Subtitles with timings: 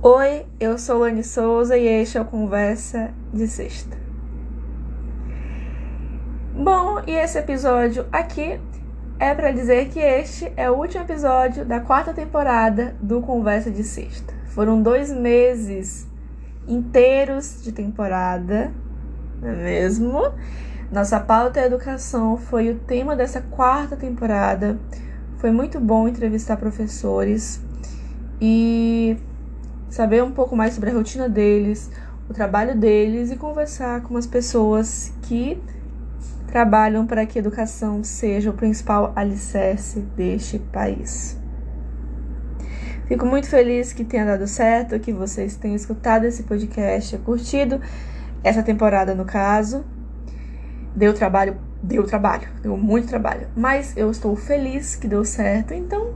[0.00, 3.96] Oi, eu sou Lani Souza e este é o Conversa de Sexta.
[6.54, 8.60] Bom, e esse episódio aqui
[9.18, 13.82] é para dizer que este é o último episódio da quarta temporada do Conversa de
[13.82, 14.32] Sexta.
[14.46, 16.06] Foram dois meses
[16.68, 18.70] inteiros de temporada,
[19.42, 20.32] não é mesmo?
[20.92, 24.78] Nossa pauta é educação foi o tema dessa quarta temporada.
[25.38, 27.60] Foi muito bom entrevistar professores
[28.40, 29.16] e
[29.88, 31.90] saber um pouco mais sobre a rotina deles,
[32.28, 35.60] o trabalho deles e conversar com as pessoas que
[36.46, 41.38] trabalham para que a educação seja o principal alicerce deste país.
[43.06, 47.80] Fico muito feliz que tenha dado certo, que vocês tenham escutado esse podcast, curtido
[48.44, 49.84] essa temporada no caso.
[50.94, 56.12] Deu trabalho, deu trabalho, deu muito trabalho, mas eu estou feliz que deu certo, então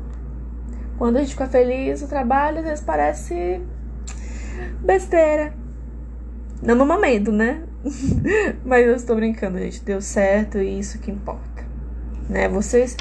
[1.02, 3.60] quando a gente fica feliz, o trabalho às vezes parece
[4.84, 5.52] besteira.
[6.62, 7.64] Não no momento, né?
[8.64, 9.82] Mas eu estou brincando, gente.
[9.82, 11.64] Deu certo e isso que importa.
[12.28, 12.48] Né?
[12.48, 12.96] Vocês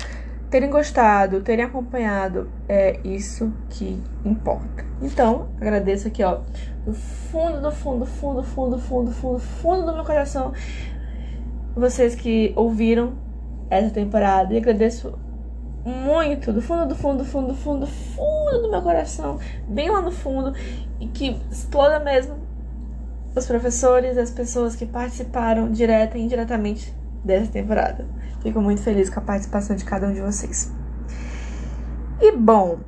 [0.50, 4.84] terem gostado, terem acompanhado, é isso que importa.
[5.00, 6.40] Então, agradeço aqui, ó,
[6.84, 10.54] do fundo, do fundo, fundo, fundo, fundo, fundo, fundo do meu coração,
[11.76, 13.14] vocês que ouviram
[13.70, 14.56] essa temporada.
[14.56, 15.14] E agradeço
[15.86, 19.90] muito do fundo do fundo do fundo do fundo do fundo do meu coração, bem
[19.90, 20.54] lá no fundo,
[21.00, 22.36] e que exploda mesmo
[23.36, 28.06] os professores, as pessoas que participaram direta e indiretamente dessa temporada.
[28.42, 30.72] Fico muito feliz com a participação de cada um de vocês.
[32.20, 32.80] E bom,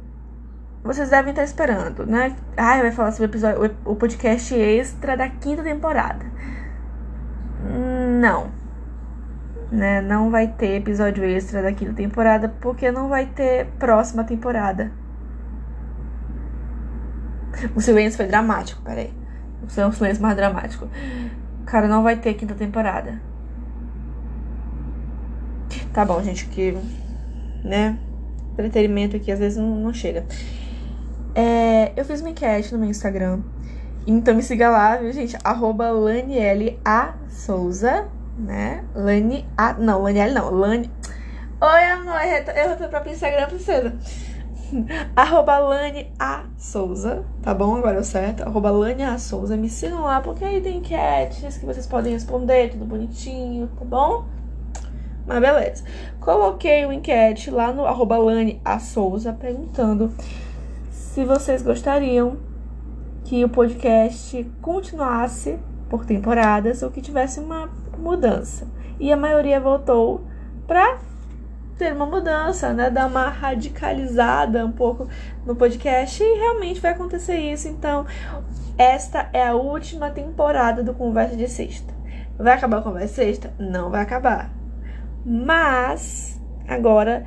[0.83, 2.35] vocês devem estar esperando, né?
[2.57, 6.25] Ah, vai falar sobre o, episódio, o podcast extra da quinta temporada.
[8.19, 8.52] Não
[9.73, 10.01] né?
[10.01, 14.91] Não vai ter episódio extra da quinta temporada porque não vai ter próxima temporada.
[17.75, 19.11] O silêncio foi dramático, peraí.
[19.63, 20.87] O silêncio mais dramático.
[21.65, 23.19] Cara, não vai ter quinta temporada.
[25.91, 26.77] Tá bom, gente, que.
[27.63, 27.97] Né?
[28.51, 30.25] Entretenimento aqui às vezes não, não chega.
[31.33, 33.41] É, eu fiz uma enquete no meu Instagram.
[34.05, 35.35] Então me siga lá, viu, gente?
[35.43, 35.91] Arroba
[36.85, 37.13] A.
[37.27, 38.07] Souza
[38.37, 38.83] né?
[38.95, 39.45] Lani.
[39.57, 40.51] Ah, não, Laniele não.
[40.51, 40.91] Lani.
[41.61, 42.19] Oi, amor.
[42.55, 43.93] Eu vou pro próprio Instagram, princesa.
[45.15, 47.75] Arroba Lani A Souza, tá bom?
[47.75, 48.43] Agora é certo.
[48.43, 49.55] Arroba Lani A Souza.
[49.55, 54.25] Me sigam lá, porque aí tem enquetes que vocês podem responder, tudo bonitinho, tá bom?
[55.25, 55.83] Mas beleza.
[56.19, 60.11] Coloquei o um enquete lá no arroba Lani A Souza perguntando
[60.91, 62.37] se vocês gostariam
[63.23, 65.57] que o podcast continuasse
[65.89, 67.69] por temporadas ou que tivesse uma
[68.03, 68.67] mudança.
[68.99, 70.25] E a maioria votou
[70.67, 70.99] para
[71.77, 72.89] ter uma mudança, né?
[72.89, 75.07] Dar uma radicalizada um pouco
[75.45, 77.67] no podcast e realmente vai acontecer isso.
[77.67, 78.05] Então,
[78.77, 81.93] esta é a última temporada do Conversa de Sexta.
[82.37, 83.53] Vai acabar o Conversa de Sexta?
[83.57, 84.51] Não vai acabar.
[85.25, 87.25] Mas agora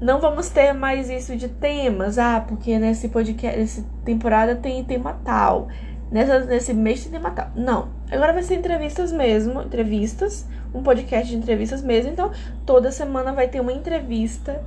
[0.00, 5.18] não vamos ter mais isso de temas, ah, porque nesse podcast, nessa temporada tem tema
[5.24, 5.68] tal
[6.10, 7.50] nessa, nesse mês de Natal.
[7.54, 7.88] Não.
[8.10, 12.10] Agora vai ser entrevistas mesmo, entrevistas, um podcast de entrevistas mesmo.
[12.10, 12.30] Então,
[12.64, 14.62] toda semana vai ter uma entrevista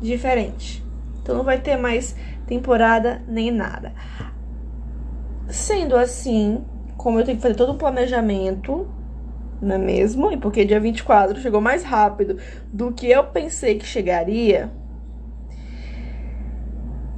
[0.00, 0.84] diferente.
[1.22, 2.14] Então, não vai ter mais
[2.46, 3.92] temporada nem nada.
[5.48, 6.64] Sendo assim,
[6.96, 8.88] como eu tenho que fazer todo um planejamento,
[9.60, 10.30] não é mesmo?
[10.32, 12.38] E porque dia 24 chegou mais rápido
[12.72, 14.70] do que eu pensei que chegaria,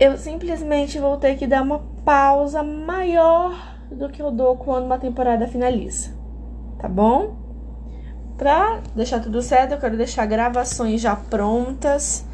[0.00, 4.98] eu simplesmente vou ter que dar uma pausa maior do que eu dou quando uma
[4.98, 6.16] temporada finaliza,
[6.78, 7.36] tá bom?
[8.38, 12.24] Pra deixar tudo certo, eu quero deixar gravações já prontas.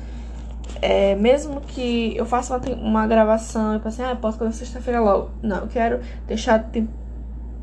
[0.81, 5.01] É, mesmo que eu faça uma, uma gravação e pense, assim, ah, posso fazer sexta-feira
[5.01, 5.31] logo.
[5.43, 6.71] Não, eu quero deixar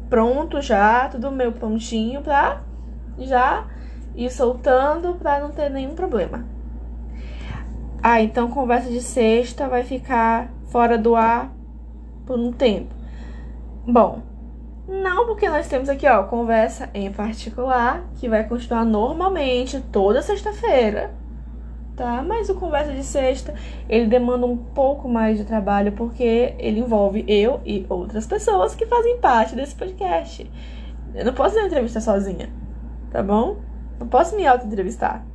[0.10, 2.62] pronto já, tudo meu prontinho pra
[3.18, 3.66] já
[4.16, 6.53] ir soltando pra não ter nenhum problema.
[8.06, 11.54] Ah, então conversa de sexta vai ficar fora do ar
[12.26, 12.94] por um tempo.
[13.88, 14.22] Bom,
[14.86, 21.12] não, porque nós temos aqui, ó, conversa em particular, que vai continuar normalmente toda sexta-feira,
[21.96, 22.22] tá?
[22.22, 23.54] Mas o conversa de sexta,
[23.88, 28.86] ele demanda um pouco mais de trabalho, porque ele envolve eu e outras pessoas que
[28.86, 30.52] fazem parte desse podcast.
[31.16, 32.50] Eu não posso dar entrevista sozinha,
[33.10, 33.60] tá bom?
[33.98, 35.26] Não posso me auto-entrevistar.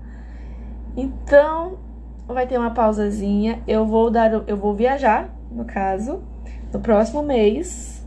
[0.94, 1.87] Então,
[2.34, 3.62] vai ter uma pausazinha.
[3.66, 6.22] Eu vou dar, eu vou viajar, no caso,
[6.72, 8.06] no próximo mês.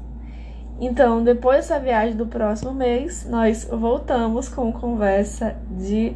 [0.80, 6.16] Então, depois dessa viagem do próximo mês, nós voltamos com conversa de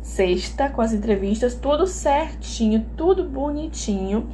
[0.00, 4.28] sexta, com as entrevistas, tudo certinho, tudo bonitinho.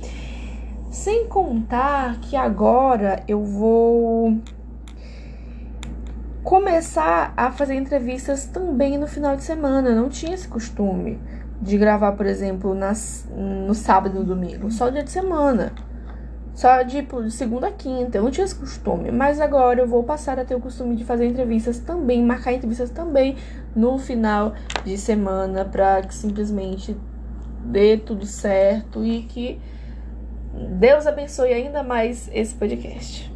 [0.90, 4.38] Sem contar que agora eu vou
[6.44, 9.88] começar a fazer entrevistas também no final de semana.
[9.88, 11.18] Eu não tinha esse costume
[11.62, 15.72] de gravar, por exemplo, nas, no sábado e no domingo, só dia de semana.
[16.54, 18.18] Só tipo, de segunda a quinta.
[18.18, 19.10] Eu não tinha esse costume.
[19.10, 22.90] Mas agora eu vou passar a ter o costume de fazer entrevistas também, marcar entrevistas
[22.90, 23.36] também
[23.74, 24.52] no final
[24.84, 26.94] de semana, pra que simplesmente
[27.64, 29.58] dê tudo certo e que
[30.52, 33.32] Deus abençoe ainda mais esse podcast.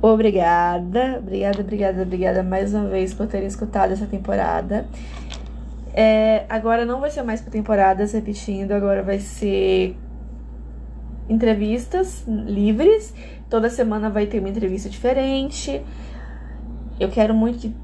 [0.00, 4.86] Obrigada, obrigada, obrigada, obrigada mais uma vez por terem escutado essa temporada.
[5.96, 9.96] É, agora não vai ser mais por temporadas, repetindo, agora vai ser
[11.28, 13.14] entrevistas livres.
[13.48, 15.80] Toda semana vai ter uma entrevista diferente.
[16.98, 17.74] Eu quero muito que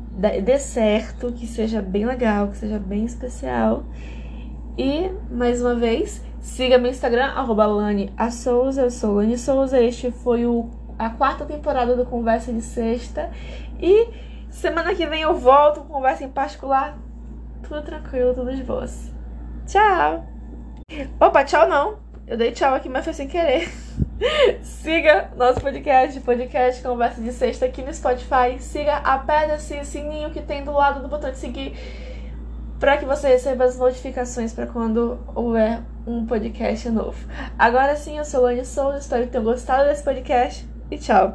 [0.42, 3.84] dê certo, que seja bem legal, que seja bem especial.
[4.76, 8.82] E, mais uma vez, siga meu Instagram, arroba Lani a Souza.
[8.82, 9.80] Eu sou Lani Souza.
[9.80, 10.68] Este foi o,
[10.98, 13.30] a quarta temporada do Conversa de Sexta.
[13.80, 14.08] E
[14.50, 16.98] semana que vem eu volto com conversa em particular.
[17.62, 19.12] Tudo tranquilo, tudo de boas.
[19.66, 20.26] Tchau!
[21.20, 21.98] Opa, tchau não!
[22.26, 23.68] Eu dei tchau aqui, mas foi sem querer.
[24.62, 28.58] Siga nosso podcast, podcast Conversa de Sexta aqui no Spotify.
[28.58, 31.74] Siga, aperta-se o sininho que tem do lado do botão de seguir
[32.78, 37.18] para que você receba as notificações para quando houver um podcast novo.
[37.58, 41.28] Agora sim, eu sou Lani Souza, espero que tenham gostado desse podcast e tchau!